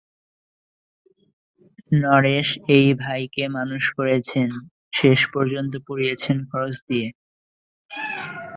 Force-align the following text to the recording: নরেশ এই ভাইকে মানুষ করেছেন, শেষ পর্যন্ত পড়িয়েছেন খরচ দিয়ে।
নরেশ 2.01 2.49
এই 2.75 2.87
ভাইকে 3.01 3.43
মানুষ 3.57 3.83
করেছেন, 3.97 4.49
শেষ 4.93 5.19
পর্যন্ত 5.33 5.73
পড়িয়েছেন 5.87 6.37
খরচ 6.49 6.75
দিয়ে। 6.87 7.07